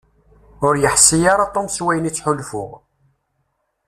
Ur 0.65 0.73
yeḥsi 0.81 1.17
ara 1.31 1.45
Tom 1.53 1.67
s 1.75 1.77
wayen 1.83 2.09
i 2.09 2.11
ttḥulfuɣ. 2.13 2.71